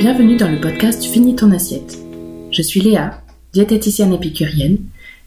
Bienvenue 0.00 0.38
dans 0.38 0.50
le 0.50 0.58
podcast 0.58 1.04
Finis 1.04 1.36
ton 1.36 1.52
assiette. 1.52 1.98
Je 2.50 2.62
suis 2.62 2.80
Léa, 2.80 3.20
diététicienne 3.52 4.14
épicurienne, 4.14 4.78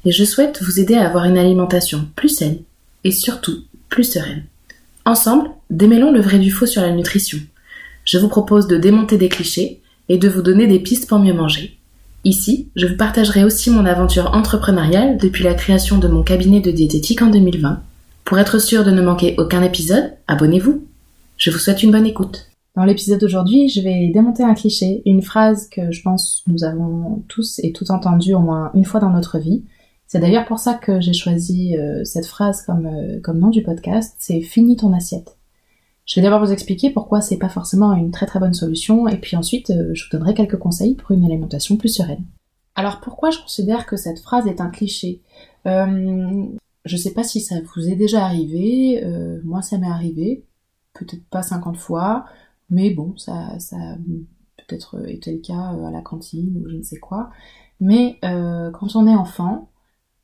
et 0.04 0.12
je 0.12 0.24
souhaite 0.24 0.64
vous 0.64 0.80
aider 0.80 0.96
à 0.96 1.06
avoir 1.06 1.26
une 1.26 1.38
alimentation 1.38 2.08
plus 2.16 2.30
saine 2.30 2.58
et 3.04 3.12
surtout 3.12 3.60
plus 3.90 4.04
sereine. 4.04 4.46
Ensemble, 5.06 5.52
démêlons 5.70 6.12
le 6.12 6.22
vrai 6.22 6.40
du 6.40 6.50
faux 6.50 6.66
sur 6.66 6.82
la 6.82 6.90
nutrition. 6.90 7.38
Je 8.04 8.18
vous 8.18 8.30
propose 8.30 8.66
de 8.66 8.78
démonter 8.78 9.20
des 9.20 9.30
clichés 9.30 9.80
et 10.10 10.18
de 10.18 10.28
vous 10.28 10.42
donner 10.42 10.66
des 10.66 10.80
pistes 10.80 11.08
pour 11.08 11.20
mieux 11.20 11.36
manger. 11.36 11.78
Ici, 12.24 12.70
je 12.76 12.88
vous 12.88 12.98
partagerai 12.98 13.44
aussi 13.44 13.70
mon 13.70 13.86
aventure 13.86 14.34
entrepreneuriale 14.34 15.20
depuis 15.20 15.44
la 15.44 15.54
création 15.54 16.00
de 16.00 16.08
mon 16.08 16.24
cabinet 16.24 16.62
de 16.62 16.72
diététique 16.72 17.22
en 17.22 17.28
2020. 17.28 17.80
Pour 18.26 18.40
être 18.40 18.58
sûr 18.58 18.84
de 18.84 18.90
ne 18.90 19.04
manquer 19.04 19.36
aucun 19.38 19.62
épisode, 19.62 20.14
abonnez-vous. 20.28 20.84
Je 21.38 21.52
vous 21.52 21.60
souhaite 21.60 21.84
une 21.84 21.92
bonne 21.92 22.08
écoute. 22.08 22.48
Dans 22.76 22.86
l'épisode 22.86 23.20
d'aujourd'hui, 23.20 23.70
je 23.70 23.82
vais 23.82 24.10
démonter 24.10 24.42
un 24.42 24.56
cliché, 24.56 25.04
une 25.06 25.22
phrase 25.22 25.70
que 25.70 25.92
je 25.92 26.02
pense 26.02 26.44
nous 26.48 26.64
avons 26.64 27.24
tous 27.28 27.60
et 27.60 27.72
toutes 27.72 27.92
entendu 27.92 28.34
au 28.34 28.40
moins 28.40 28.72
une 28.74 28.84
fois 28.84 29.00
dans 29.00 29.12
notre 29.12 29.38
vie. 29.38 29.64
C'est 30.08 30.20
d'ailleurs 30.20 30.46
pour 30.46 30.58
ça 30.58 30.74
que 30.74 31.00
j'ai 31.00 31.14
choisi 31.14 31.78
euh, 31.78 32.04
cette 32.04 32.26
phrase 32.26 32.64
comme, 32.64 32.88
euh, 32.88 33.20
comme 33.22 33.38
nom 33.38 33.50
du 33.50 33.62
podcast, 33.62 34.16
c'est 34.18 34.42
Fini 34.42 34.76
ton 34.76 34.92
assiette. 34.92 35.38
Je 36.08 36.16
vais 36.16 36.24
d'abord 36.24 36.44
vous 36.44 36.52
expliquer 36.52 36.90
pourquoi 36.90 37.22
c'est 37.22 37.38
pas 37.38 37.48
forcément 37.48 37.94
une 37.94 38.10
très 38.10 38.26
très 38.26 38.40
bonne 38.40 38.56
solution, 38.56 39.08
et 39.08 39.18
puis 39.18 39.38
ensuite 39.38 39.70
euh, 39.70 39.92
je 39.94 40.06
vous 40.06 40.18
donnerai 40.18 40.34
quelques 40.34 40.58
conseils 40.58 40.96
pour 40.96 41.12
une 41.12 41.26
alimentation 41.26 41.78
plus 41.78 41.90
sereine. 41.90 42.26
Alors 42.74 43.02
pourquoi 43.02 43.30
je 43.30 43.38
considère 43.38 43.86
que 43.86 43.98
cette 43.98 44.20
phrase 44.20 44.48
est 44.48 44.62
un 44.62 44.70
cliché? 44.70 45.22
Je 45.66 46.98
sais 46.98 47.14
pas 47.14 47.24
si 47.24 47.40
ça 47.40 47.56
vous 47.76 47.88
est 47.88 47.96
déjà 47.96 48.26
arrivé, 48.26 49.02
moi 49.44 49.62
ça 49.62 49.78
m'est 49.78 49.88
arrivé, 49.88 50.44
peut-être 50.94 51.24
pas 51.30 51.44
50 51.44 51.78
fois, 51.78 52.26
mais 52.70 52.92
bon, 52.92 53.16
ça, 53.18 53.60
ça 53.60 53.98
peut-être 54.68 55.08
été 55.08 55.34
le 55.34 55.42
cas 55.42 55.74
euh, 55.74 55.86
à 55.86 55.92
la 55.92 56.02
cantine 56.02 56.58
ou 56.58 56.70
je 56.70 56.76
ne 56.76 56.84
sais 56.84 57.00
quoi. 57.00 57.30
Mais 57.80 58.18
euh, 58.24 58.72
quand 58.72 58.96
on 58.96 59.08
est 59.08 59.16
enfant, 59.16 59.70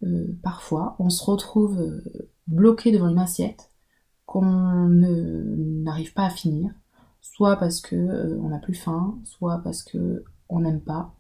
euh, 0.04 0.28
parfois, 0.44 0.96
on 1.00 1.10
se 1.10 1.24
retrouve 1.24 2.02
bloqué 2.48 2.92
devant 2.92 3.10
une 3.10 3.20
assiette 3.20 3.72
qu'on 4.26 4.88
n'arrive 4.90 6.14
pas 6.14 6.26
à 6.26 6.30
finir, 6.30 6.72
soit 7.22 7.58
parce 7.58 7.82
que 7.82 8.38
on 8.40 8.50
n'a 8.50 8.60
plus 8.60 8.76
faim, 8.76 9.20
soit 9.24 9.60
parce 9.64 9.84
que 9.84 10.24
on 10.50 10.60
n'aime 10.60 10.82
pas. 10.82 11.16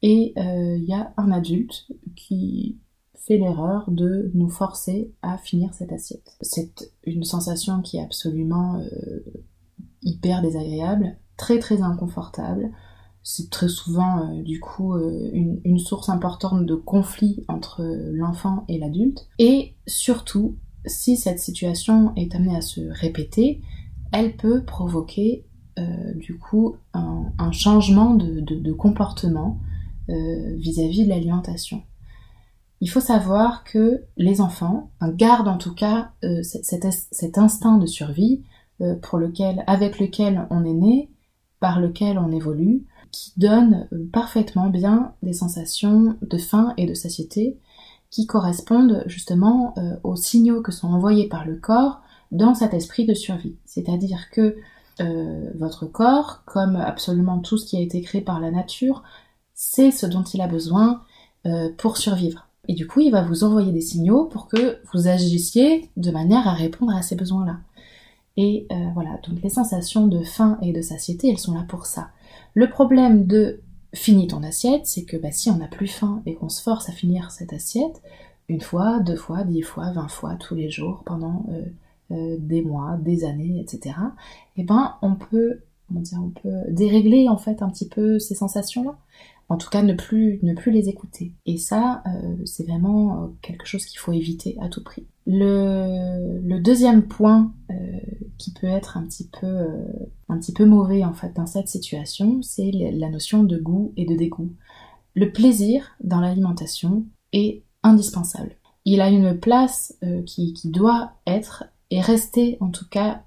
Et 0.00 0.32
il 0.36 0.84
y 0.84 0.94
a 0.94 1.12
un 1.18 1.30
adulte 1.32 1.86
qui 2.16 2.78
fait 3.14 3.36
l'erreur 3.36 3.90
de 3.90 4.30
nous 4.34 4.48
forcer 4.48 5.12
à 5.20 5.36
finir 5.36 5.74
cette 5.74 5.92
assiette. 5.92 6.34
C'est 6.40 6.90
une 7.04 7.24
sensation 7.24 7.82
qui 7.82 7.98
est 7.98 8.02
absolument 8.02 8.82
hyper 10.06 10.40
désagréable, 10.40 11.18
très 11.36 11.58
très 11.58 11.82
inconfortable. 11.82 12.70
C'est 13.22 13.50
très 13.50 13.68
souvent 13.68 14.20
euh, 14.30 14.42
du 14.42 14.60
coup 14.60 14.94
euh, 14.94 15.30
une, 15.32 15.78
source 15.78 16.08
importante 16.08 16.64
de 16.64 16.74
conflit 16.74 17.44
entre 17.48 17.82
l'enfant 18.12 18.64
et 18.68 18.78
l'adulte. 18.78 19.28
Et 19.38 19.74
surtout, 19.86 20.56
si 20.86 21.16
cette 21.16 21.40
situation 21.40 22.14
est 22.14 22.34
amenée 22.34 22.56
à 22.56 22.60
se 22.60 22.80
répéter, 22.80 23.60
elle 24.12 24.36
peut 24.36 24.62
provoquer 24.64 25.44
euh, 25.78 26.14
du 26.14 26.38
coup 26.38 26.76
un, 26.94 27.52
changement 27.52 28.14
de, 28.14 28.72
comportement 28.72 29.58
vis-à-vis 30.08 31.04
de 31.04 31.08
l'alimentation. 31.08 31.82
Il 32.80 32.88
faut 32.88 33.00
savoir 33.00 33.64
que 33.64 34.04
les 34.16 34.40
enfants 34.40 34.90
gardent 35.02 35.48
en 35.48 35.58
tout 35.58 35.74
cas 35.74 36.12
cet, 36.42 37.38
instinct 37.38 37.78
de 37.78 37.86
survie 37.86 38.42
euh, 38.44 38.55
pour 39.02 39.18
lequel, 39.18 39.64
avec 39.66 39.98
lequel 39.98 40.46
on 40.50 40.64
est 40.64 40.74
né, 40.74 41.10
par 41.60 41.80
lequel 41.80 42.18
on 42.18 42.30
évolue, 42.30 42.84
qui 43.12 43.32
donne 43.36 43.88
euh, 43.92 44.08
parfaitement 44.12 44.68
bien 44.68 45.14
des 45.22 45.32
sensations 45.32 46.16
de 46.20 46.38
faim 46.38 46.74
et 46.76 46.86
de 46.86 46.94
satiété 46.94 47.58
qui 48.10 48.26
correspondent 48.26 49.02
justement 49.06 49.74
euh, 49.78 49.96
aux 50.04 50.16
signaux 50.16 50.62
que 50.62 50.72
sont 50.72 50.88
envoyés 50.88 51.28
par 51.28 51.44
le 51.44 51.56
corps 51.56 52.02
dans 52.30 52.54
cet 52.54 52.74
esprit 52.74 53.06
de 53.06 53.14
survie. 53.14 53.56
C'est-à-dire 53.64 54.30
que 54.30 54.56
votre 55.58 55.84
corps, 55.84 56.42
comme 56.46 56.76
absolument 56.76 57.38
tout 57.38 57.58
ce 57.58 57.66
qui 57.66 57.76
a 57.76 57.82
été 57.82 58.00
créé 58.00 58.22
par 58.22 58.40
la 58.40 58.50
nature, 58.50 59.02
sait 59.52 59.90
ce 59.90 60.06
dont 60.06 60.22
il 60.22 60.40
a 60.40 60.48
besoin 60.48 61.02
pour 61.76 61.98
survivre. 61.98 62.48
Et 62.66 62.72
du 62.72 62.86
coup, 62.86 63.00
il 63.00 63.10
va 63.10 63.20
vous 63.20 63.44
envoyer 63.44 63.72
des 63.72 63.82
signaux 63.82 64.24
pour 64.24 64.48
que 64.48 64.78
vous 64.92 65.06
agissiez 65.06 65.90
de 65.98 66.10
manière 66.10 66.48
à 66.48 66.54
répondre 66.54 66.96
à 66.96 67.02
ces 67.02 67.14
besoins-là. 67.14 67.58
Et 68.36 68.66
euh, 68.70 68.74
voilà, 68.94 69.18
donc 69.26 69.42
les 69.42 69.48
sensations 69.48 70.06
de 70.06 70.22
faim 70.22 70.58
et 70.62 70.72
de 70.72 70.82
satiété, 70.82 71.30
elles 71.30 71.38
sont 71.38 71.54
là 71.54 71.64
pour 71.68 71.86
ça. 71.86 72.10
Le 72.54 72.68
problème 72.68 73.26
de 73.26 73.60
finis 73.94 74.28
ton 74.28 74.42
assiette, 74.42 74.86
c'est 74.86 75.04
que 75.04 75.16
bah, 75.16 75.32
si 75.32 75.50
on 75.50 75.56
n'a 75.56 75.68
plus 75.68 75.86
faim 75.86 76.22
et 76.26 76.34
qu'on 76.34 76.50
se 76.50 76.62
force 76.62 76.88
à 76.88 76.92
finir 76.92 77.30
cette 77.30 77.52
assiette, 77.52 78.02
une 78.48 78.60
fois, 78.60 79.00
deux 79.00 79.16
fois, 79.16 79.44
dix 79.44 79.62
fois, 79.62 79.90
vingt 79.92 80.08
fois, 80.08 80.34
tous 80.34 80.54
les 80.54 80.70
jours, 80.70 81.02
pendant 81.06 81.46
euh, 81.50 81.62
euh, 82.12 82.36
des 82.38 82.62
mois, 82.62 82.98
des 83.00 83.24
années, 83.24 83.58
etc., 83.60 83.96
eh 84.56 84.64
ben 84.64 84.96
on 85.02 85.14
peut, 85.14 85.62
on, 85.94 86.00
dire, 86.00 86.18
on 86.22 86.28
peut 86.28 86.70
dérégler 86.70 87.28
en 87.28 87.38
fait 87.38 87.62
un 87.62 87.70
petit 87.70 87.88
peu 87.88 88.18
ces 88.18 88.34
sensations-là 88.34 88.96
en 89.48 89.56
tout 89.56 89.70
cas 89.70 89.82
ne 89.82 89.94
plus, 89.94 90.40
ne 90.42 90.54
plus 90.54 90.72
les 90.72 90.88
écouter. 90.88 91.32
Et 91.46 91.56
ça, 91.56 92.02
c'est 92.44 92.66
vraiment 92.66 93.30
quelque 93.42 93.64
chose 93.64 93.86
qu'il 93.86 94.00
faut 94.00 94.10
éviter 94.10 94.56
à 94.60 94.68
tout 94.68 94.82
prix. 94.82 95.06
Le, 95.26 96.58
deuxième 96.60 97.02
point 97.02 97.52
qui 98.38 98.52
peut 98.52 98.66
être 98.66 98.96
un 98.96 99.04
petit 99.04 99.28
peu, 99.28 99.68
un 100.28 100.38
petit 100.38 100.52
peu 100.52 100.64
mauvais 100.64 101.04
en 101.04 101.14
fait 101.14 101.34
dans 101.34 101.46
cette 101.46 101.68
situation, 101.68 102.42
c'est 102.42 102.70
la 102.72 103.08
notion 103.08 103.44
de 103.44 103.56
goût 103.56 103.92
et 103.96 104.06
de 104.06 104.14
dégoût. 104.14 104.52
Le 105.14 105.32
plaisir 105.32 105.96
dans 106.02 106.20
l'alimentation 106.20 107.04
est 107.32 107.62
indispensable. 107.82 108.56
Il 108.84 109.00
a 109.00 109.08
une 109.08 109.38
place 109.38 109.98
qui, 110.26 110.52
qui 110.52 110.70
doit 110.70 111.12
être 111.26 111.64
et 111.90 112.00
rester 112.00 112.58
en 112.60 112.70
tout 112.70 112.88
cas 112.88 113.22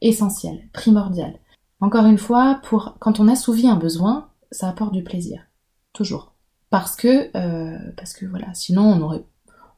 essentielle, 0.00 0.68
primordiale. 0.72 1.38
Encore 1.80 2.06
une 2.06 2.18
fois, 2.18 2.60
pour 2.64 2.96
quand 3.00 3.20
on 3.20 3.28
assouvit 3.28 3.68
un 3.68 3.76
besoin, 3.76 4.28
ça 4.50 4.68
apporte 4.68 4.92
du 4.92 5.02
plaisir 5.02 5.40
toujours. 5.92 6.34
Parce 6.70 6.94
que, 6.94 7.36
euh, 7.36 7.78
parce 7.96 8.12
que 8.12 8.26
voilà, 8.26 8.52
sinon 8.54 8.82
on 8.82 9.00
aurait, 9.00 9.24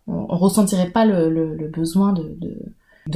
on, 0.06 0.26
ressentirait 0.36 0.90
pas 0.90 1.04
le, 1.06 1.68
besoin 1.68 2.12
de, 2.12 2.34
de, 2.38 2.58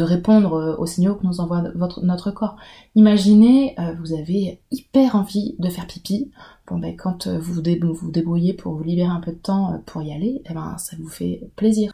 répondre 0.02 0.54
euh, 0.54 0.76
aux 0.76 0.86
signaux 0.86 1.14
que 1.14 1.26
nous 1.26 1.40
envoie 1.40 1.62
notre 2.02 2.30
corps. 2.30 2.56
Imaginez, 2.94 3.74
euh, 3.78 3.94
vous 4.00 4.12
avez 4.12 4.60
hyper 4.70 5.16
envie 5.16 5.56
de 5.58 5.68
faire 5.68 5.86
pipi. 5.86 6.30
Bon 6.68 6.78
ben 6.78 6.96
quand 6.96 7.28
vous 7.28 7.62
vous 7.94 8.10
débrouillez 8.10 8.54
pour 8.54 8.74
vous 8.74 8.82
libérer 8.82 9.08
un 9.08 9.20
peu 9.20 9.32
de 9.32 9.38
temps 9.38 9.80
pour 9.86 10.02
y 10.02 10.12
aller, 10.12 10.42
eh 10.50 10.52
ben 10.52 10.76
ça 10.78 10.96
vous 10.98 11.08
fait 11.08 11.48
plaisir. 11.54 11.92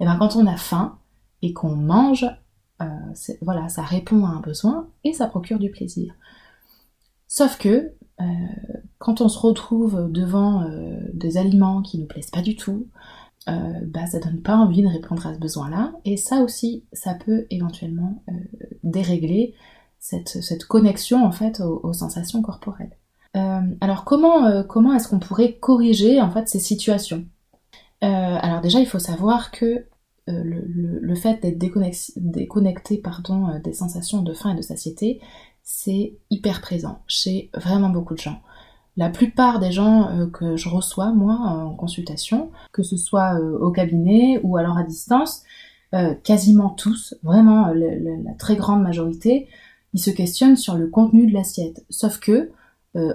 Et 0.00 0.02
eh 0.02 0.04
ben 0.04 0.16
quand 0.16 0.34
on 0.34 0.46
a 0.46 0.56
faim 0.56 0.98
et 1.42 1.52
qu'on 1.52 1.76
mange, 1.76 2.26
voilà, 3.42 3.68
ça 3.68 3.82
répond 3.82 4.24
à 4.24 4.30
un 4.30 4.40
besoin 4.40 4.88
et 5.04 5.12
ça 5.12 5.28
procure 5.28 5.60
du 5.60 5.70
plaisir. 5.70 6.14
Sauf 7.28 7.58
que 7.58 7.92
euh, 8.20 8.24
quand 8.98 9.20
on 9.20 9.28
se 9.28 9.38
retrouve 9.38 10.10
devant 10.10 10.62
euh, 10.62 10.98
des 11.12 11.36
aliments 11.36 11.82
qui 11.82 11.98
ne 11.98 12.02
nous 12.02 12.08
plaisent 12.08 12.30
pas 12.30 12.42
du 12.42 12.56
tout, 12.56 12.88
euh, 13.48 13.52
bah, 13.86 14.06
ça 14.06 14.18
donne 14.18 14.42
pas 14.42 14.56
envie 14.56 14.82
de 14.82 14.88
répondre 14.88 15.26
à 15.26 15.34
ce 15.34 15.38
besoin-là. 15.38 15.92
Et 16.04 16.16
ça 16.16 16.42
aussi, 16.42 16.84
ça 16.92 17.14
peut 17.14 17.46
éventuellement 17.50 18.22
dérégler 18.82 19.54
cette, 20.00 20.42
cette, 20.42 20.64
connexion 20.64 21.24
en 21.24 21.32
fait 21.32 21.60
aux, 21.60 21.92
sensations 21.92 22.42
corporelles. 22.42 22.96
alors 23.34 24.04
comment, 24.04 24.62
comment 24.64 24.94
est-ce 24.94 25.08
qu'on 25.08 25.18
pourrait 25.18 25.54
corriger 25.54 26.20
en 26.20 26.30
fait 26.30 26.48
ces 26.48 26.60
situations? 26.60 27.24
Alors 28.00 28.60
déjà, 28.60 28.80
il 28.80 28.86
faut 28.86 28.98
savoir 28.98 29.50
que 29.50 29.86
le, 30.26 30.42
le, 30.66 30.98
le, 31.00 31.14
fait 31.14 31.42
d'être 31.42 31.58
déconnecté, 31.58 32.12
déconnecté 32.16 32.98
pardon, 32.98 33.58
des 33.64 33.72
sensations 33.72 34.22
de 34.22 34.34
faim 34.34 34.52
et 34.52 34.56
de 34.56 34.62
satiété, 34.62 35.20
c'est 35.62 36.16
hyper 36.30 36.60
présent 36.60 37.02
chez 37.06 37.50
vraiment 37.54 37.90
beaucoup 37.90 38.14
de 38.14 38.20
gens. 38.20 38.40
La 38.98 39.10
plupart 39.10 39.60
des 39.60 39.70
gens 39.70 40.08
euh, 40.08 40.26
que 40.26 40.56
je 40.56 40.68
reçois, 40.68 41.12
moi, 41.12 41.36
en 41.36 41.72
consultation, 41.72 42.50
que 42.72 42.82
ce 42.82 42.96
soit 42.96 43.38
euh, 43.38 43.56
au 43.60 43.70
cabinet 43.70 44.40
ou 44.42 44.56
alors 44.56 44.76
à 44.76 44.82
distance, 44.82 45.44
euh, 45.94 46.14
quasiment 46.24 46.70
tous, 46.70 47.14
vraiment 47.22 47.68
la 47.68 48.34
très 48.34 48.56
grande 48.56 48.82
majorité, 48.82 49.48
ils 49.94 50.00
se 50.00 50.10
questionnent 50.10 50.56
sur 50.56 50.74
le 50.74 50.88
contenu 50.88 51.28
de 51.28 51.32
l'assiette. 51.32 51.86
Sauf 51.88 52.18
que, 52.18 52.50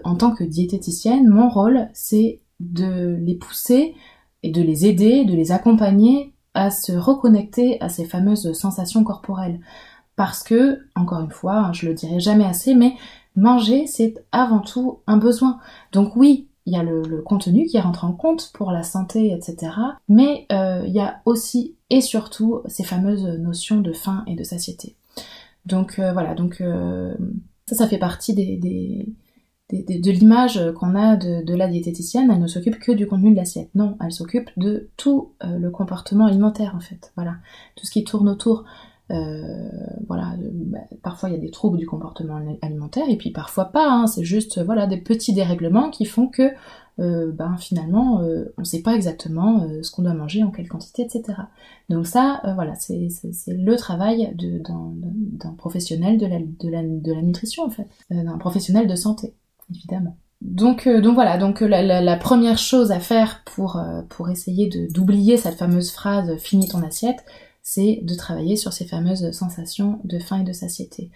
en 0.06 0.16
tant 0.16 0.34
que 0.34 0.46
diététicienne, 0.46 1.28
mon 1.28 1.50
rôle, 1.50 1.90
c'est 1.94 2.40
de 2.62 3.18
les 3.20 3.36
pousser 3.36 3.96
et 4.42 4.50
de 4.50 4.62
les 4.62 4.86
aider, 4.86 5.26
de 5.26 5.36
les 5.36 5.52
accompagner 5.52 6.34
à 6.54 6.72
se 6.72 6.94
reconnecter 6.94 7.82
à 7.82 7.90
ces 7.90 8.06
fameuses 8.06 8.54
sensations 8.54 9.04
corporelles 9.04 9.60
parce 10.16 10.44
que, 10.44 10.80
encore 10.96 11.20
une 11.20 11.32
fois, 11.32 11.58
hein, 11.58 11.74
je 11.74 11.88
le 11.88 11.94
dirai 11.94 12.20
jamais 12.20 12.46
assez, 12.46 12.76
mais 12.76 12.94
manger, 13.36 13.88
c'est 13.88 14.24
avant 14.32 14.60
tout 14.60 15.00
un 15.08 15.18
besoin. 15.18 15.60
Donc 15.92 16.16
oui, 16.16 16.48
il 16.66 16.74
y 16.74 16.78
a 16.78 16.84
le, 16.84 17.22
contenu 17.22 17.66
qui 17.66 17.80
rentre 17.80 18.06
en 18.06 18.14
compte 18.14 18.52
pour 18.54 18.72
la 18.72 18.84
santé, 18.84 19.32
etc. 19.34 19.74
Mais 20.08 20.46
euh, 20.52 20.84
il 20.86 20.94
y 20.94 21.00
a 21.00 21.22
aussi 21.26 21.76
et 21.90 22.02
surtout 22.02 22.62
ces 22.68 22.84
fameuses 22.84 23.26
notions 23.26 23.82
de 23.82 23.92
faim 23.92 24.24
et 24.28 24.36
de 24.36 24.44
satiété. 24.44 24.96
Donc 25.66 26.00
euh, 26.00 26.14
voilà, 26.14 26.36
donc 26.36 26.62
euh, 26.62 27.16
ça, 27.68 27.76
ça 27.76 27.88
fait 27.88 27.98
partie 27.98 28.34
de 28.34 30.12
l'image 30.12 30.62
qu'on 30.74 30.96
a 30.96 31.16
de, 31.16 31.54
la 31.54 31.68
diététicienne, 31.68 32.30
elle 32.32 32.42
ne 32.42 32.48
s'occupe 32.48 32.80
que 32.80 32.92
du 32.92 33.08
contenu 33.08 33.32
de 33.32 33.36
l'assiette. 33.36 33.70
Non, 33.76 33.98
elle 34.04 34.12
s'occupe 34.12 34.50
de 34.58 34.90
tout 34.98 35.34
le 35.42 35.70
comportement 35.70 36.26
alimentaire 36.28 36.76
en 36.76 36.82
fait. 36.82 37.12
Voilà, 37.16 37.36
tout 37.76 37.86
ce 37.86 37.92
qui 37.92 38.04
tourne 38.04 38.30
autour. 38.30 38.64
Euh, 39.12 39.70
voilà, 40.08 40.36
bah, 40.42 40.80
parfois 41.02 41.30
il 41.30 41.34
y 41.34 41.38
a 41.38 41.42
des 41.42 41.52
troubles 41.52 41.78
du 41.78 41.86
comportement 41.86 42.42
alimentaire 42.62 43.04
et 43.10 43.18
puis 43.18 43.32
parfois 43.32 43.66
pas. 43.66 43.90
Hein. 43.90 44.08
c'est 44.08 44.24
juste 44.24 44.64
voilà 44.64 44.88
des 44.88 44.98
petits 44.98 45.34
dérèglements 45.34 45.90
qui 45.90 46.06
font 46.06 46.28
que 46.28 46.52
euh, 47.00 47.32
ben 47.32 47.58
finalement 47.58 48.22
on 48.22 48.62
ne 48.62 48.64
sait 48.64 48.82
pas 48.82 48.96
exactement 48.96 49.68
ce 49.82 49.92
qu'on 49.92 50.04
doit 50.04 50.14
manger 50.14 50.44
en 50.44 50.52
quelle 50.52 50.70
quantité, 50.70 51.04
etc. 51.04 51.24
Donc 51.90 52.08
ça, 52.08 52.42
voilà, 52.56 52.76
c'est 52.76 53.08
le 53.48 53.76
travail 53.76 54.34
d'un 54.36 55.54
professionnel 55.58 56.18
de 56.18 56.26
la, 56.26 56.40
de, 56.40 56.70
la, 56.70 56.84
de 56.84 57.14
la 57.14 57.22
nutrition 57.22 57.64
en 57.66 57.70
fait, 57.70 57.88
d'un 58.10 58.38
professionnel 58.38 58.88
de 58.88 58.96
santé 58.96 59.36
évidemment. 59.70 60.18
Donc, 60.44 60.88
euh, 60.88 61.00
donc 61.00 61.16
voilà, 61.16 61.38
donc 61.38 61.62
euh, 61.62 61.68
la, 61.68 62.18
première 62.18 62.58
chose 62.58 62.92
à 62.92 63.00
faire 63.00 63.44
pour, 63.46 63.78
euh, 63.78 64.02
pour 64.10 64.30
essayer 64.30 64.70
d'oublier 64.90 65.38
cette 65.38 65.56
fameuse 65.56 65.92
phrase 65.92 66.36
finis 66.38 66.68
ton 66.68 66.82
assiette, 66.82 67.24
c'est 67.64 68.02
de 68.04 68.14
travailler 68.16 68.56
sur 68.56 68.74
ces 68.74 68.86
fameuses 68.86 69.32
sensations 69.32 70.00
de 70.04 70.20
faim 70.20 70.42
et 70.42 70.44
de 70.44 70.54
satiété. 70.54 71.10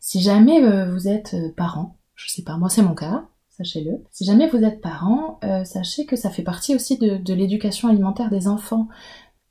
Si 0.00 0.20
jamais 0.20 0.60
vous 0.86 1.08
êtes 1.08 1.36
parent, 1.56 1.96
je 2.16 2.30
sais 2.30 2.42
pas, 2.42 2.56
moi 2.56 2.70
c'est 2.70 2.82
mon 2.82 2.94
cas, 2.94 3.26
sachez-le. 3.50 4.02
Si 4.10 4.24
jamais 4.24 4.48
vous 4.48 4.64
êtes 4.64 4.80
parent, 4.80 5.38
sachez 5.64 6.06
que 6.06 6.16
ça 6.16 6.30
fait 6.30 6.42
partie 6.42 6.74
aussi 6.74 6.96
de, 6.96 7.34
l'éducation 7.34 7.88
alimentaire 7.88 8.30
des 8.30 8.48
enfants. 8.48 8.88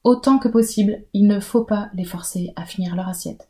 Autant 0.03 0.39
que 0.39 0.47
possible, 0.47 1.03
il 1.13 1.27
ne 1.27 1.39
faut 1.39 1.63
pas 1.63 1.89
les 1.93 2.05
forcer 2.05 2.51
à 2.55 2.65
finir 2.65 2.95
leur 2.95 3.07
assiette. 3.07 3.47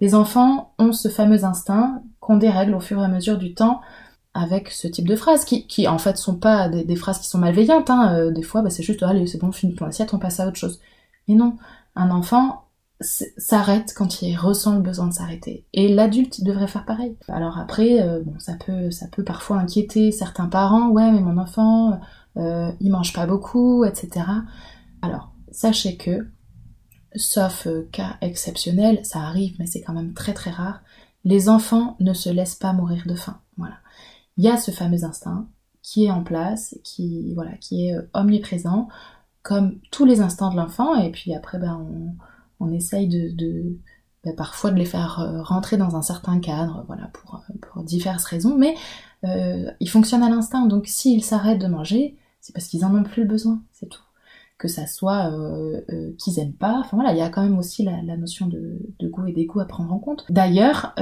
Les 0.00 0.14
enfants 0.14 0.72
ont 0.78 0.92
ce 0.92 1.08
fameux 1.08 1.44
instinct 1.44 2.02
qu'on 2.20 2.36
dérègle 2.36 2.74
au 2.74 2.80
fur 2.80 3.00
et 3.00 3.04
à 3.04 3.08
mesure 3.08 3.38
du 3.38 3.54
temps 3.54 3.80
avec 4.32 4.70
ce 4.70 4.86
type 4.86 5.08
de 5.08 5.16
phrases 5.16 5.44
qui, 5.44 5.66
qui 5.66 5.88
en 5.88 5.98
fait 5.98 6.16
sont 6.16 6.36
pas 6.36 6.68
des, 6.68 6.96
phrases 6.96 7.18
qui 7.18 7.28
sont 7.28 7.38
malveillantes. 7.38 7.90
Hein. 7.90 8.14
Euh, 8.14 8.30
des 8.30 8.42
fois, 8.42 8.62
bah, 8.62 8.70
c'est 8.70 8.82
juste 8.82 9.02
allez, 9.02 9.26
c'est 9.26 9.38
bon, 9.38 9.52
fini 9.52 9.74
ton 9.74 9.86
assiette, 9.86 10.14
on 10.14 10.18
passe 10.18 10.40
à 10.40 10.46
autre 10.46 10.56
chose. 10.56 10.80
Mais 11.28 11.34
non, 11.34 11.56
un 11.94 12.10
enfant 12.10 12.64
s'arrête 13.00 13.94
quand 13.96 14.20
il 14.20 14.36
ressent 14.36 14.74
le 14.74 14.82
besoin 14.82 15.06
de 15.06 15.14
s'arrêter. 15.14 15.66
Et 15.72 15.88
l'adulte 15.88 16.44
devrait 16.44 16.66
faire 16.66 16.84
pareil. 16.84 17.16
Alors 17.28 17.58
après, 17.58 18.02
euh, 18.02 18.22
ça 18.38 18.54
peut, 18.54 18.90
ça 18.90 19.06
peut 19.08 19.24
parfois 19.24 19.56
inquiéter 19.56 20.12
certains 20.12 20.48
parents. 20.48 20.90
Ouais, 20.90 21.10
mais 21.10 21.20
mon 21.20 21.38
enfant, 21.38 21.98
euh, 22.36 22.70
il 22.80 22.90
mange 22.90 23.14
pas 23.14 23.26
beaucoup, 23.26 23.84
etc. 23.84 24.26
Alors, 25.00 25.32
sachez 25.50 25.96
que, 25.96 26.28
sauf 27.16 27.66
cas 27.90 28.16
exceptionnel, 28.20 29.00
ça 29.02 29.20
arrive, 29.20 29.56
mais 29.58 29.66
c'est 29.66 29.80
quand 29.80 29.94
même 29.94 30.12
très 30.12 30.34
très 30.34 30.50
rare. 30.50 30.82
Les 31.24 31.48
enfants 31.48 31.96
ne 32.00 32.12
se 32.12 32.28
laissent 32.28 32.54
pas 32.54 32.74
mourir 32.74 33.04
de 33.06 33.14
faim. 33.14 33.40
Voilà 33.56 33.76
il 34.40 34.44
y 34.44 34.48
a 34.48 34.56
ce 34.56 34.70
fameux 34.70 35.04
instinct 35.04 35.48
qui 35.82 36.06
est 36.06 36.10
en 36.10 36.24
place, 36.24 36.74
qui 36.82 37.34
voilà, 37.34 37.52
qui 37.58 37.88
est 37.88 37.94
euh, 37.94 38.08
omniprésent, 38.14 38.88
comme 39.42 39.78
tous 39.90 40.04
les 40.04 40.20
instants 40.20 40.50
de 40.50 40.56
l'enfant, 40.56 40.96
et 40.96 41.10
puis 41.10 41.34
après 41.34 41.58
ben, 41.58 41.86
on, 42.60 42.72
essaye 42.72 43.08
de, 43.08 43.76
ben, 44.24 44.34
parfois 44.36 44.70
de 44.70 44.76
les 44.76 44.84
faire 44.84 45.20
euh, 45.20 45.42
rentrer 45.42 45.76
dans 45.76 45.96
un 45.96 46.02
certain 46.02 46.40
cadre, 46.40 46.84
voilà, 46.86 47.08
pour, 47.08 47.42
pour 47.62 47.82
diverses 47.82 48.24
raisons, 48.24 48.56
mais 48.56 48.74
euh, 49.24 49.70
ils 49.80 49.88
fonctionnent 49.88 50.22
à 50.22 50.30
l'instinct, 50.30 50.66
donc 50.66 50.86
s'ils 50.86 51.24
s'arrêtent 51.24 51.60
de 51.60 51.66
manger, 51.66 52.16
c'est 52.40 52.54
parce 52.54 52.66
qu'ils 52.66 52.84
en 52.84 52.94
ont 52.94 53.02
plus 53.02 53.22
le 53.22 53.28
besoin, 53.28 53.62
c'est 53.72 53.88
tout. 53.88 54.02
Que 54.58 54.68
ça 54.68 54.86
soit 54.86 55.32
qu'ils 56.18 56.38
aiment 56.38 56.52
pas, 56.52 56.80
enfin 56.80 56.98
voilà, 56.98 57.12
il 57.12 57.18
y 57.18 57.22
a 57.22 57.30
quand 57.30 57.42
même 57.42 57.58
aussi 57.58 57.82
la, 57.82 58.02
notion 58.18 58.46
de, 58.46 58.78
goût 59.02 59.26
et 59.26 59.32
d'égout 59.32 59.60
à 59.60 59.64
prendre 59.64 59.90
en 59.90 59.98
compte. 59.98 60.26
D'ailleurs, 60.28 60.94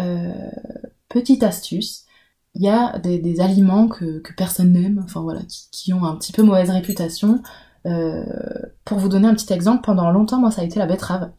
petite 1.08 1.42
astuce, 1.42 2.06
il 2.54 2.62
y 2.62 2.68
a 2.68 2.98
des, 2.98 3.40
aliments 3.40 3.88
que, 3.88 4.22
personne 4.36 4.72
n'aime, 4.72 5.00
enfin 5.04 5.20
voilà, 5.20 5.40
qui, 5.70 5.92
ont 5.92 6.04
un 6.04 6.16
petit 6.16 6.32
peu 6.32 6.42
mauvaise 6.42 6.70
réputation. 6.70 7.40
Euh, 7.86 8.24
pour 8.84 8.98
vous 8.98 9.08
donner 9.08 9.28
un 9.28 9.34
petit 9.34 9.52
exemple, 9.52 9.82
pendant 9.84 10.10
longtemps, 10.10 10.38
moi, 10.38 10.50
ça 10.50 10.62
a 10.62 10.64
été 10.64 10.78
la 10.78 10.86
betterave. 10.86 11.30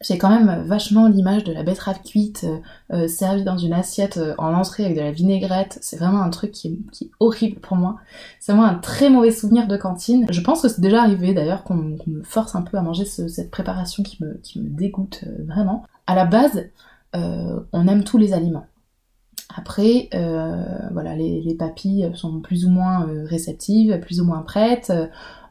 J'ai 0.00 0.18
quand 0.18 0.28
même 0.28 0.64
vachement 0.66 1.08
l'image 1.08 1.44
de 1.44 1.52
la 1.52 1.62
betterave 1.62 2.00
cuite, 2.02 2.44
euh, 2.44 2.58
euh, 2.92 3.08
servie 3.08 3.44
dans 3.44 3.56
une 3.56 3.72
assiette 3.72 4.18
en 4.38 4.52
entrée 4.54 4.84
avec 4.84 4.96
de 4.96 5.02
la 5.02 5.12
vinaigrette. 5.12 5.78
C'est 5.80 5.96
vraiment 5.96 6.22
un 6.22 6.30
truc 6.30 6.52
qui 6.52 6.68
est, 7.00 7.10
horrible 7.20 7.60
pour 7.60 7.76
moi. 7.76 7.96
C'est 8.40 8.52
vraiment 8.52 8.66
un 8.66 8.74
très 8.74 9.08
mauvais 9.08 9.30
souvenir 9.30 9.66
de 9.66 9.76
cantine. 9.76 10.26
Je 10.30 10.40
pense 10.40 10.62
que 10.62 10.68
c'est 10.68 10.80
déjà 10.80 11.02
arrivé 11.02 11.32
d'ailleurs 11.32 11.64
qu'on 11.64 11.74
me 11.74 12.22
force 12.22 12.54
un 12.54 12.62
peu 12.62 12.76
à 12.76 12.82
manger 12.82 13.04
cette 13.04 13.50
préparation 13.50 14.02
qui 14.02 14.22
me, 14.22 14.40
dégoûte 14.56 15.24
vraiment. 15.46 15.84
À 16.06 16.14
la 16.14 16.24
base, 16.24 16.64
on 17.12 17.88
aime 17.88 18.04
tous 18.04 18.18
les 18.18 18.32
aliments. 18.32 18.66
Après, 19.56 20.08
voilà, 20.92 21.14
les, 21.14 21.54
papilles 21.58 22.10
sont 22.14 22.40
plus 22.40 22.66
ou 22.66 22.70
moins 22.70 23.06
réceptives, 23.26 24.00
plus 24.00 24.20
ou 24.20 24.24
moins 24.24 24.42
prêtes. 24.42 24.92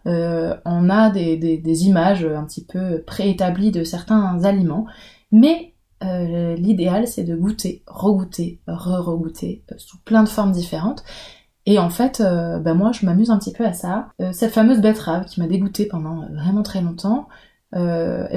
Euh, 0.05 0.55
on 0.65 0.89
a 0.89 1.09
des, 1.09 1.85
images 1.85 2.25
un 2.25 2.43
petit 2.43 2.65
peu 2.65 3.01
préétablies 3.03 3.71
de 3.71 3.83
certains 3.83 4.43
aliments, 4.43 4.85
mais 5.31 5.69
l'idéal 6.01 7.07
c'est 7.07 7.23
de 7.23 7.33
goûter, 7.33 7.81
regoûter, 7.87 8.59
re-regoûter 8.67 9.63
sous 9.77 9.97
plein 10.03 10.23
de 10.23 10.29
formes 10.29 10.51
différentes. 10.51 11.03
Et 11.65 11.79
en 11.79 11.89
fait, 11.89 12.21
ben 12.21 12.73
moi 12.73 12.91
je 12.91 13.05
m'amuse 13.05 13.29
un 13.29 13.37
petit 13.37 13.53
peu 13.53 13.65
à 13.65 13.71
ça. 13.71 14.09
cette 14.33 14.51
fameuse 14.51 14.81
betterave 14.81 15.23
qui 15.25 15.39
m'a 15.39 15.47
dégoûtée 15.47 15.85
pendant 15.85 16.27
vraiment 16.33 16.61
très 16.61 16.81
longtemps, 16.81 17.29
eh 17.73 17.77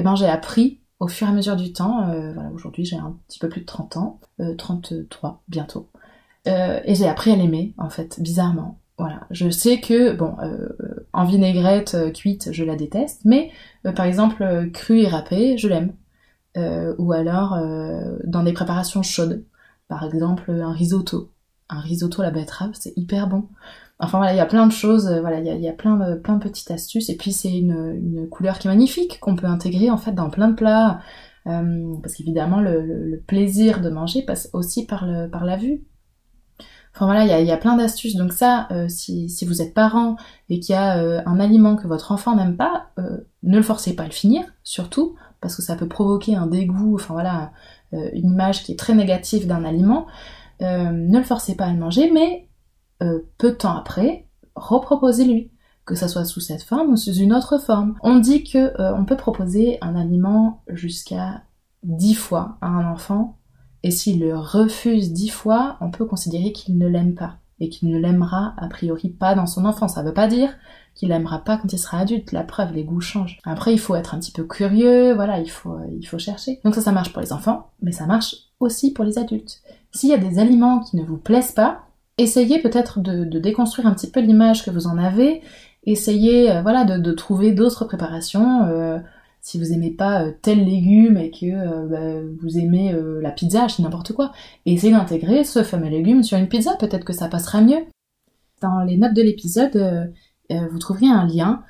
ben 0.01 0.15
j'ai 0.15 0.27
appris 0.27 0.79
au 0.99 1.07
fur 1.07 1.27
et 1.27 1.29
à 1.29 1.33
mesure 1.33 1.55
du 1.55 1.73
temps, 1.73 2.09
euh, 2.09 2.33
voilà, 2.33 2.49
aujourd'hui 2.51 2.85
j'ai 2.85 2.97
un 2.97 3.17
petit 3.27 3.39
peu 3.39 3.49
plus 3.49 3.61
de 3.61 3.65
30 3.65 3.97
ans, 3.97 4.19
33 4.57 5.29
euh, 5.29 5.33
bientôt, 5.47 5.89
euh, 6.47 6.79
et 6.85 6.95
j'ai 6.95 7.07
appris 7.07 7.31
à 7.31 7.35
l'aimer 7.35 7.73
en 7.77 7.89
fait, 7.89 8.19
bizarrement. 8.19 8.79
Voilà, 8.97 9.27
je 9.29 9.49
sais 9.49 9.79
que 9.79 10.13
bon, 10.13 10.35
en 11.13 11.25
vinaigrette 11.25 11.95
cuite, 12.13 12.49
je 12.51 12.63
la 12.63 12.75
déteste, 12.75 13.21
mais 13.25 13.51
par 13.95 14.05
exemple 14.05 14.71
crue 14.73 15.01
et 15.01 15.07
râpée, 15.07 15.57
je 15.57 15.67
l'aime. 15.67 15.93
ou 16.97 17.11
alors 17.11 17.55
dans 18.23 18.43
des 18.43 18.53
préparations 18.53 19.03
chaudes, 19.03 19.45
par 19.87 20.03
exemple 20.03 20.49
un 20.49 20.73
risotto. 20.73 21.31
Un 21.69 21.79
risotto 21.79 22.21
à 22.21 22.25
la 22.25 22.31
betterave, 22.31 22.71
c'est 22.73 22.93
hyper 22.97 23.27
bon. 23.27 23.49
Enfin 23.99 24.19
voilà, 24.19 24.33
il 24.33 24.37
y 24.37 24.39
a 24.39 24.45
plein 24.45 24.67
de 24.67 24.71
choses, 24.71 25.07
euh, 25.07 25.21
voilà, 25.21 25.39
il 25.39 25.61
y 25.61 25.67
a, 25.67 25.73
plein, 25.73 25.97
de, 25.97 26.15
plein 26.15 26.35
de 26.35 26.43
petites 26.43 26.69
astuces. 26.71 27.09
Et 27.09 27.17
puis 27.17 27.31
c'est 27.31 27.51
une, 27.57 28.27
couleur 28.29 28.59
qui 28.59 28.67
est 28.67 28.71
magnifique, 28.71 29.19
qu'on 29.19 29.35
peut 29.35 29.47
intégrer 29.47 29.89
en 29.89 29.97
fait 29.97 30.11
dans 30.11 30.29
plein 30.29 30.49
de 30.49 30.55
plats. 30.55 30.99
Euh, 31.47 31.95
parce 32.01 32.15
qu'évidemment, 32.15 32.61
le, 32.61 33.23
plaisir 33.27 33.81
de 33.81 33.89
manger 33.89 34.21
passe 34.23 34.49
aussi 34.53 34.85
par, 34.85 35.05
le, 35.07 35.29
par 35.29 35.45
la 35.45 35.57
vue. 35.57 35.83
Enfin 36.97 37.05
voilà, 37.05 37.41
il 37.41 37.47
y 37.47 37.51
a, 37.51 37.57
plein 37.57 37.77
d'astuces. 37.77 38.15
Donc 38.15 38.33
ça, 38.33 38.67
euh, 38.71 38.87
si, 38.89 39.29
vous 39.45 39.61
êtes 39.61 39.75
parent 39.75 40.15
et 40.49 40.59
qu'il 40.59 40.73
y 40.73 40.77
a 40.77 40.93
un 41.27 41.39
aliment 41.39 41.75
que 41.75 41.87
votre 41.87 42.11
enfant 42.11 42.35
n'aime 42.35 42.57
pas, 42.57 42.87
ne 43.43 43.55
le 43.55 43.61
forcez 43.61 43.95
pas 43.95 44.03
à 44.03 44.07
le 44.07 44.11
finir, 44.11 44.43
surtout, 44.63 45.15
parce 45.41 45.55
que 45.55 45.61
ça 45.61 45.75
peut 45.75 45.87
provoquer 45.87 46.35
un 46.35 46.47
dégoût, 46.47 46.95
enfin 46.95 47.13
voilà, 47.13 47.51
une 47.91 48.31
image 48.31 48.63
qui 48.63 48.71
est 48.71 48.79
très 48.79 48.95
négative 48.95 49.45
d'un 49.45 49.63
aliment. 49.63 50.07
ne 50.59 51.17
le 51.17 51.23
forcez 51.23 51.55
pas 51.55 51.65
à 51.65 51.71
le 51.71 51.79
manger, 51.79 52.09
mais 52.11 52.47
euh, 53.03 53.19
peu 53.37 53.51
de 53.51 53.55
temps 53.55 53.75
après, 53.77 54.27
reproposez-lui, 54.55 55.51
que 55.85 55.95
ça 55.95 56.07
soit 56.07 56.25
sous 56.25 56.39
cette 56.39 56.63
forme 56.63 56.91
ou 56.91 56.97
sous 56.97 57.13
une 57.13 57.33
autre 57.33 57.59
forme. 57.59 57.95
On 58.01 58.17
dit 58.17 58.43
que 58.43 58.57
euh, 58.57 58.95
on 58.95 59.05
peut 59.05 59.17
proposer 59.17 59.77
un 59.81 59.95
aliment 59.95 60.63
jusqu'à 60.67 61.43
10 61.83 62.15
fois 62.15 62.57
à 62.61 62.67
un 62.67 62.91
enfant, 62.91 63.37
et 63.83 63.91
s'il 63.91 64.19
le 64.19 64.37
refuse 64.37 65.13
10 65.13 65.29
fois, 65.29 65.77
on 65.81 65.91
peut 65.91 66.05
considérer 66.05 66.51
qu'il 66.51 66.77
ne 66.77 66.87
l'aime 66.87 67.15
pas 67.15 67.37
et 67.59 67.69
qu'il 67.69 67.89
ne 67.89 67.97
l'aimera 67.97 68.53
a 68.57 68.67
priori 68.67 69.09
pas 69.09 69.35
dans 69.35 69.47
son 69.47 69.65
enfance. 69.65 69.95
Ça 69.95 70.03
veut 70.03 70.13
pas 70.13 70.27
dire 70.27 70.53
qu'il 70.93 71.09
l'aimera 71.09 71.39
pas 71.39 71.57
quand 71.57 71.71
il 71.71 71.79
sera 71.79 71.99
adulte. 71.99 72.31
La 72.31 72.43
preuve, 72.43 72.73
les 72.73 72.83
goûts 72.83 73.01
changent. 73.01 73.39
Après, 73.45 73.73
il 73.73 73.79
faut 73.79 73.95
être 73.95 74.13
un 74.15 74.19
petit 74.19 74.31
peu 74.31 74.43
curieux, 74.43 75.13
voilà, 75.13 75.39
il 75.39 75.49
faut, 75.49 75.77
il 75.99 76.05
faut 76.05 76.19
chercher. 76.19 76.59
Donc 76.63 76.75
ça, 76.75 76.81
ça 76.81 76.91
marche 76.91 77.13
pour 77.13 77.21
les 77.21 77.33
enfants, 77.33 77.71
mais 77.81 77.91
ça 77.91 78.05
marche 78.05 78.35
aussi 78.59 78.93
pour 78.93 79.05
les 79.05 79.17
adultes. 79.17 79.61
S'il 79.91 80.09
y 80.09 80.13
a 80.13 80.17
des 80.17 80.39
aliments 80.39 80.79
qui 80.79 80.97
ne 80.97 81.03
vous 81.03 81.17
plaisent 81.17 81.51
pas, 81.51 81.83
essayez 82.17 82.59
peut-être 82.61 82.99
de, 82.99 83.23
déconstruire 83.39 83.87
un 83.87 83.93
petit 83.93 84.09
peu 84.09 84.19
l'image 84.19 84.63
que 84.63 84.71
vous 84.71 84.87
en 84.87 84.97
avez, 84.97 85.41
essayez 85.85 86.51
euh, 86.51 86.61
voilà 86.61 86.83
de, 86.83 87.11
trouver 87.13 87.51
d'autres 87.51 87.85
préparations. 87.85 88.63
Euh, 88.65 88.99
si 89.41 89.57
vous 89.57 89.71
aimez 89.71 89.91
pas 89.91 90.23
euh, 90.23 90.31
tel 90.41 90.65
légume 90.65 91.17
et 91.17 91.31
que 91.31 91.87
bah, 91.87 92.21
vous 92.41 92.57
aimez 92.57 92.95
la 93.21 93.31
pizza, 93.31 93.67
je 93.67 93.81
n'importe 93.81 94.13
quoi, 94.13 94.31
essayez 94.65 94.93
d'intégrer 94.93 95.43
ce 95.43 95.63
fameux 95.63 95.89
légume 95.89 96.23
sur 96.23 96.37
une 96.37 96.49
pizza, 96.49 96.75
peut-être 96.79 97.05
que 97.05 97.13
ça 97.13 97.27
passera 97.27 97.61
mieux. 97.61 97.85
Dans 98.61 98.83
les 98.83 98.97
notes 98.97 99.13
de 99.13 99.21
l'épisode, 99.21 100.11
vous 100.49 100.79
trouverez 100.79 101.07
un 101.07 101.27
lien 101.27 101.63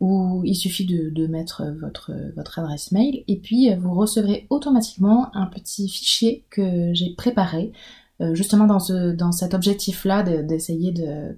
où 0.00 0.40
il 0.44 0.54
suffit 0.54 0.86
de, 0.86 1.26
mettre 1.26 1.64
votre, 1.80 2.12
votre 2.34 2.58
adresse 2.58 2.90
mail 2.90 3.22
et 3.28 3.38
puis 3.38 3.74
vous 3.74 3.92
recevrez 3.94 4.46
automatiquement 4.48 5.34
un 5.36 5.46
petit 5.46 5.88
fichier 5.88 6.44
que 6.50 6.94
j'ai 6.94 7.14
préparé 7.14 7.72
euh, 8.20 8.34
justement 8.34 8.66
dans, 8.66 8.80
ce, 8.80 9.12
dans 9.12 9.32
cet 9.32 9.54
objectif-là 9.54 10.22
d'essayer 10.22 10.92
de, 10.92 11.34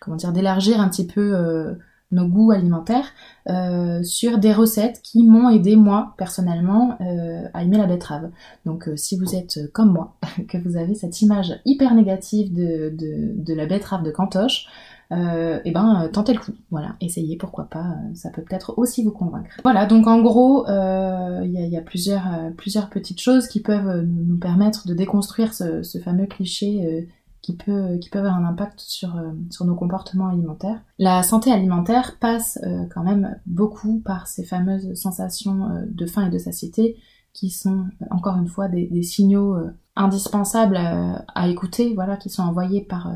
comment 0.00 0.16
dire 0.16 0.32
d'élargir 0.32 0.78
un 0.78 0.88
petit 0.88 1.06
peu 1.06 1.34
euh, 1.34 1.74
nos 2.12 2.26
goûts 2.26 2.50
alimentaires 2.50 3.12
euh, 3.48 4.02
sur 4.02 4.38
des 4.38 4.52
recettes 4.52 5.00
qui 5.02 5.24
m'ont 5.24 5.48
aidé 5.48 5.76
moi 5.76 6.14
personnellement 6.18 6.96
euh, 7.00 7.44
à 7.54 7.62
aimer 7.62 7.78
la 7.78 7.86
betterave. 7.86 8.30
Donc 8.66 8.88
euh, 8.88 8.96
si 8.96 9.16
vous 9.16 9.34
êtes 9.34 9.70
comme 9.72 9.92
moi, 9.92 10.16
que 10.48 10.58
vous 10.58 10.76
avez 10.76 10.94
cette 10.94 11.22
image 11.22 11.60
hyper 11.64 11.94
négative 11.94 12.52
de, 12.54 12.94
de, 12.96 13.54
la 13.54 13.66
betterave 13.66 14.02
de 14.02 14.10
Cantoche, 14.10 14.66
et 15.12 15.72
ben 15.72 16.08
tentez 16.12 16.32
le 16.32 16.38
coup. 16.38 16.52
Voilà, 16.70 16.94
essayez, 17.00 17.36
pourquoi 17.36 17.64
pas, 17.64 17.96
ça 18.14 18.30
peut 18.30 18.42
peut-être 18.42 18.78
aussi 18.78 19.02
vous 19.02 19.10
convaincre. 19.10 19.50
Voilà, 19.64 19.84
donc 19.84 20.06
en 20.06 20.22
gros, 20.22 20.64
il 20.68 21.50
y 21.50 21.76
a, 21.76 21.80
plusieurs, 21.80 22.22
plusieurs 22.56 22.88
petites 22.90 23.20
choses 23.20 23.48
qui 23.48 23.60
peuvent 23.60 24.06
nous 24.06 24.38
permettre 24.38 24.86
de 24.86 24.94
déconstruire 24.94 25.52
ce 25.52 25.98
fameux 25.98 26.26
cliché 26.26 27.08
qui 27.56 28.10
peut 28.10 28.18
avoir 28.18 28.34
un 28.34 28.44
impact 28.44 28.80
sur 28.80 29.16
euh, 29.16 29.32
sur 29.50 29.64
nos 29.64 29.74
comportements 29.74 30.28
alimentaires. 30.28 30.80
La 30.98 31.22
santé 31.22 31.52
alimentaire 31.52 32.16
passe 32.20 32.58
euh, 32.64 32.84
quand 32.94 33.02
même 33.02 33.38
beaucoup 33.46 34.00
par 34.00 34.26
ces 34.26 34.44
fameuses 34.44 34.94
sensations 34.94 35.70
euh, 35.70 35.84
de 35.88 36.06
faim 36.06 36.26
et 36.26 36.30
de 36.30 36.38
satiété 36.38 36.96
qui 37.32 37.50
sont 37.50 37.86
encore 38.10 38.36
une 38.36 38.48
fois 38.48 38.66
des, 38.66 39.02
signaux 39.02 39.56
indispensables 39.94 40.76
à, 40.76 41.48
écouter, 41.48 41.94
voilà, 41.94 42.16
qui 42.16 42.28
sont 42.28 42.42
envoyés 42.42 42.80
par 42.80 43.08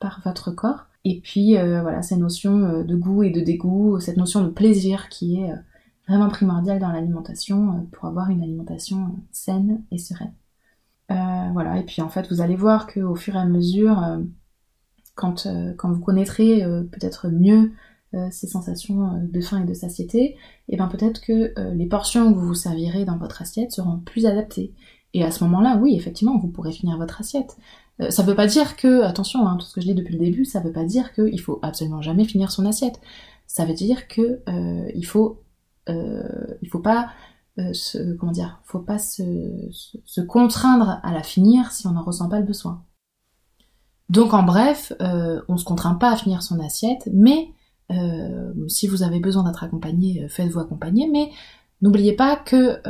par 0.00 0.20
votre 0.24 0.50
corps. 0.50 0.86
Et 1.04 1.20
puis 1.20 1.52
voilà 1.52 2.02
ces 2.02 2.16
notions 2.16 2.82
de 2.82 2.96
goût 2.96 3.22
et 3.22 3.30
de 3.30 3.40
dégoût, 3.40 4.00
cette 4.00 4.16
notion 4.16 4.42
de 4.42 4.48
plaisir 4.48 5.08
qui 5.08 5.36
est 5.36 5.54
vraiment 6.08 6.28
primordiale 6.28 6.80
dans 6.80 6.90
l'alimentation 6.90 7.86
pour 7.92 8.06
avoir 8.08 8.28
une 8.28 8.42
alimentation 8.42 9.14
saine 9.30 9.84
et 9.92 9.98
sereine. 9.98 10.34
Euh, 11.10 11.14
voilà, 11.52 11.78
et 11.78 11.82
puis 11.84 12.02
en 12.02 12.08
fait, 12.08 12.28
vous 12.30 12.40
allez 12.40 12.56
voir 12.56 12.86
qu'au 12.86 13.16
fur 13.16 13.34
et 13.34 13.38
à 13.38 13.44
mesure, 13.44 14.02
euh, 14.02 14.18
quand, 15.14 15.46
euh, 15.46 15.74
quand 15.76 15.90
vous 15.92 16.00
connaîtrez 16.00 16.62
peut-être 16.90 17.28
mieux 17.28 17.72
ces 18.32 18.48
sensations 18.48 19.22
de 19.22 19.40
faim 19.40 19.62
et 19.62 19.66
de 19.66 19.72
satiété, 19.72 20.20
et 20.20 20.36
eh 20.70 20.76
bien 20.76 20.88
peut-être 20.88 21.20
que 21.20 21.54
les 21.76 21.86
portions 21.86 22.32
que 22.32 22.38
vous 22.40 22.48
vous 22.48 22.54
servirez 22.56 23.04
dans 23.04 23.16
votre 23.18 23.40
assiette 23.40 23.70
seront 23.70 24.00
plus 24.00 24.26
adaptées. 24.26 24.74
Et 25.14 25.22
à 25.22 25.30
ce 25.30 25.44
moment-là, 25.44 25.78
oui, 25.80 25.94
effectivement, 25.94 26.36
vous 26.36 26.48
pourrez 26.48 26.72
finir 26.72 26.98
votre 26.98 27.20
assiette. 27.20 27.56
ça 28.08 28.24
veut 28.24 28.34
pas 28.34 28.48
dire 28.48 28.74
que, 28.74 29.02
attention, 29.04 29.46
hein, 29.46 29.56
tout 29.60 29.64
ce 29.64 29.74
que 29.74 29.80
je 29.80 29.86
dis 29.86 29.94
depuis 29.94 30.14
le 30.14 30.18
début, 30.18 30.44
ça 30.44 30.58
veut 30.58 30.72
pas 30.72 30.82
dire 30.82 31.12
qu'il 31.12 31.40
faut 31.40 31.60
absolument 31.62 32.02
jamais 32.02 32.24
finir 32.24 32.50
son 32.50 32.66
assiette. 32.66 33.00
Ça 33.46 33.64
veut 33.64 33.74
dire 33.74 34.08
que 34.08 34.42
faut 35.04 35.38
pas 36.82 37.10
euh, 37.58 38.16
comment 38.18 38.32
dire, 38.32 38.60
faut 38.64 38.78
pas 38.78 38.98
se, 38.98 40.20
contraindre 40.22 41.00
à 41.02 41.12
la 41.12 41.22
finir 41.22 41.72
si 41.72 41.86
on 41.86 41.92
n'en 41.92 42.02
ressent 42.02 42.28
pas 42.28 42.38
le 42.38 42.46
besoin. 42.46 42.84
Donc 44.08 44.34
en 44.34 44.42
bref, 44.42 44.92
euh, 45.00 45.40
on 45.48 45.56
se 45.56 45.64
contraint 45.64 45.94
pas 45.94 46.12
à 46.12 46.16
finir 46.16 46.42
son 46.42 46.60
assiette, 46.60 47.08
mais 47.12 47.48
euh, 47.90 48.52
si 48.68 48.86
vous 48.86 49.02
avez 49.02 49.20
besoin 49.20 49.44
d'être 49.44 49.64
accompagné, 49.64 50.28
faites-vous 50.28 50.60
accompagner, 50.60 51.08
mais 51.08 51.30
n'oubliez 51.80 52.14
pas 52.14 52.36
que 52.36 52.80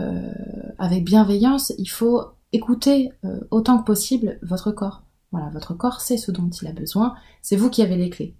avec 0.79 1.05
bienveillance, 1.05 1.73
il 1.79 1.88
faut 1.88 2.25
écouter 2.52 3.12
autant 3.50 3.79
que 3.79 3.85
possible 3.85 4.38
votre 4.43 4.73
corps. 4.73 5.05
Voilà, 5.33 5.49
votre 5.50 5.75
corps 5.75 6.00
sait 6.00 6.17
ce 6.17 6.33
dont 6.33 6.49
il 6.49 6.69
a 6.69 6.73
besoin, 6.73 7.14
c'est 7.43 7.57
vous 7.57 7.71
qui 7.71 7.83
avez 7.83 7.97
les 7.97 8.11
clés. 8.11 8.37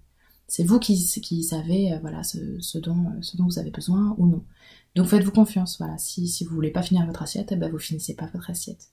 C'est 0.47 0.63
vous 0.63 0.79
qui, 0.79 0.97
qui 1.21 1.43
savez 1.43 1.97
voilà 2.01 2.23
ce, 2.23 2.77
dont, 2.79 3.13
ce 3.21 3.37
dont 3.37 3.45
vous 3.45 3.59
avez 3.59 3.71
besoin 3.71 4.15
ou 4.17 4.27
non. 4.27 4.43
Donc 4.95 5.07
faites-vous 5.07 5.31
confiance, 5.31 5.77
voilà. 5.79 5.97
Si, 5.97 6.27
si 6.27 6.43
vous 6.43 6.53
voulez 6.53 6.71
pas 6.71 6.81
finir 6.81 7.05
votre 7.05 7.21
assiette, 7.21 7.51
eh 7.51 7.55
ben 7.55 7.71
vous 7.71 7.79
finissez 7.79 8.15
pas 8.15 8.29
votre 8.33 8.49
assiette. 8.49 8.89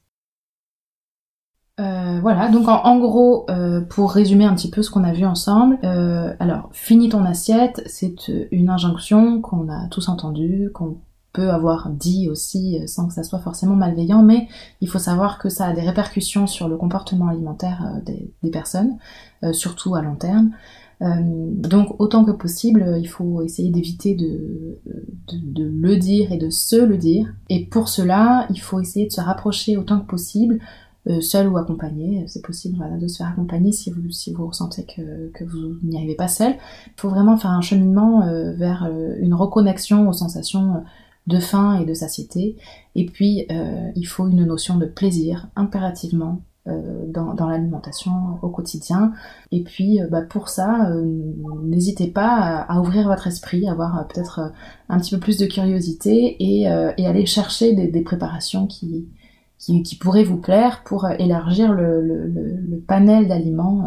Euh, 1.80 2.18
voilà, 2.20 2.48
donc 2.48 2.66
en, 2.66 2.98
gros, 2.98 3.46
euh, 3.50 3.80
pour 3.80 4.10
résumer 4.10 4.44
un 4.44 4.54
petit 4.54 4.70
peu 4.70 4.82
ce 4.82 4.90
qu'on 4.90 5.04
a 5.04 5.12
vu 5.12 5.24
ensemble, 5.24 5.78
euh, 5.84 6.34
alors 6.40 6.70
finis 6.72 7.08
ton 7.08 7.24
assiette, 7.24 7.82
c'est 7.86 8.28
une 8.50 8.68
injonction 8.68 9.40
qu'on 9.40 9.68
a 9.68 9.86
tous 9.88 10.08
entendue, 10.08 10.70
qu'on 10.74 10.98
peut 11.32 11.50
avoir 11.50 11.90
dit 11.90 12.28
aussi 12.28 12.80
sans 12.88 13.06
que 13.06 13.14
ça 13.14 13.22
soit 13.22 13.38
forcément 13.38 13.76
malveillant, 13.76 14.24
mais 14.24 14.48
il 14.80 14.88
faut 14.88 14.98
savoir 14.98 15.38
que 15.38 15.48
ça 15.48 15.66
a 15.66 15.72
des 15.72 15.82
répercussions 15.82 16.48
sur 16.48 16.68
le 16.68 16.76
comportement 16.76 17.28
alimentaire 17.28 18.00
des 18.04 18.50
personnes, 18.50 18.96
surtout 19.52 19.94
à 19.94 20.02
long 20.02 20.16
terme. 20.16 20.50
Euh, 21.00 21.06
donc 21.22 22.00
autant 22.00 22.24
que 22.24 22.32
possible, 22.32 22.96
il 22.98 23.08
faut 23.08 23.42
essayer 23.42 23.70
d'éviter 23.70 24.14
de, 24.14 24.78
de, 25.32 25.64
le 25.64 25.96
dire 25.96 26.32
et 26.32 26.38
de 26.38 26.50
se 26.50 26.76
le 26.76 26.96
dire. 26.96 27.32
Et 27.48 27.66
pour 27.66 27.88
cela, 27.88 28.46
il 28.50 28.60
faut 28.60 28.80
essayer 28.80 29.06
de 29.06 29.12
se 29.12 29.20
rapprocher 29.20 29.76
autant 29.76 30.00
que 30.00 30.06
possible, 30.06 30.58
euh, 31.08 31.20
seul 31.20 31.48
ou 31.48 31.56
accompagné. 31.56 32.24
C'est 32.26 32.44
possible 32.44 32.76
voilà, 32.76 32.96
de 32.96 33.06
se 33.06 33.18
faire 33.18 33.28
accompagner 33.28 33.72
si 33.72 33.90
vous, 33.90 34.10
si 34.10 34.32
vous 34.32 34.46
ressentez 34.46 34.84
que, 34.84 35.30
que 35.32 35.44
vous 35.44 35.76
n'y 35.82 35.96
arrivez 35.96 36.16
pas 36.16 36.28
seul. 36.28 36.54
Il 36.86 37.00
faut 37.00 37.10
vraiment 37.10 37.36
faire 37.36 37.52
un 37.52 37.62
cheminement 37.62 38.22
euh, 38.22 38.52
vers 38.52 38.90
une 39.20 39.34
reconnexion 39.34 40.08
aux 40.08 40.12
sensations 40.12 40.82
de 41.26 41.38
faim 41.38 41.78
et 41.80 41.84
de 41.84 41.94
satiété. 41.94 42.56
Et 42.94 43.04
puis, 43.04 43.46
il 43.94 44.04
faut 44.04 44.28
une 44.28 44.46
notion 44.46 44.78
de 44.78 44.86
plaisir 44.86 45.48
impérativement 45.56 46.40
euh, 46.40 46.47
dans, 47.06 47.34
dans 47.34 47.48
l'alimentation 47.48 48.12
au 48.42 48.48
quotidien. 48.48 49.12
Et 49.52 49.62
puis 49.62 50.00
euh, 50.00 50.08
bah, 50.08 50.22
pour 50.22 50.48
ça, 50.48 50.90
euh, 50.90 51.04
n'hésitez 51.64 52.08
pas 52.08 52.64
à, 52.68 52.80
ouvrir 52.80 53.08
votre 53.08 53.26
esprit, 53.26 53.66
à 53.66 53.72
avoir 53.72 54.06
peut-être 54.08 54.52
un 54.88 54.98
petit 54.98 55.14
peu 55.14 55.20
plus 55.20 55.38
de 55.38 55.46
curiosité 55.46 56.36
et, 56.38 56.68
aller 56.68 57.26
chercher 57.26 57.74
des, 57.74 58.02
préparations 58.02 58.66
qui, 58.66 59.08
pourraient 60.00 60.24
vous 60.24 60.38
plaire 60.38 60.82
pour 60.84 61.08
élargir 61.08 61.72
le, 61.72 62.00
le, 62.00 62.26
le, 62.26 62.78
panel 62.86 63.28
d'aliments 63.28 63.84